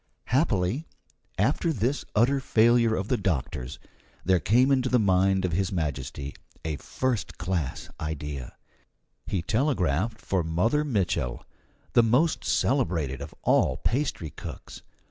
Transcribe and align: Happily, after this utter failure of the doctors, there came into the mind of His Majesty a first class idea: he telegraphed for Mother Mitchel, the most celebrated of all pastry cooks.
Happily, 0.25 0.87
after 1.37 1.71
this 1.71 2.03
utter 2.15 2.39
failure 2.39 2.95
of 2.95 3.07
the 3.07 3.17
doctors, 3.17 3.77
there 4.25 4.39
came 4.39 4.71
into 4.71 4.89
the 4.89 4.97
mind 4.97 5.45
of 5.45 5.51
His 5.51 5.71
Majesty 5.71 6.33
a 6.65 6.77
first 6.77 7.37
class 7.37 7.87
idea: 7.99 8.57
he 9.27 9.43
telegraphed 9.43 10.19
for 10.19 10.43
Mother 10.43 10.83
Mitchel, 10.83 11.43
the 11.93 12.01
most 12.01 12.43
celebrated 12.43 13.21
of 13.21 13.35
all 13.43 13.77
pastry 13.77 14.31
cooks. 14.31 14.81